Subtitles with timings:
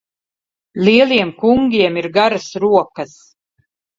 [0.85, 3.13] Lieliem kungiem ir garas rokas.